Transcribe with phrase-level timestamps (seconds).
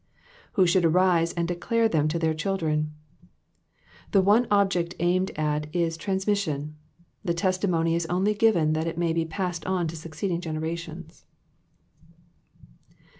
[0.55, 2.89] '^^Who should arise and declare them to their children,''"
[4.11, 6.75] The one object aimed at is transmission;
[7.23, 11.27] the testimony is only given that it may be passed on to succeeding generations.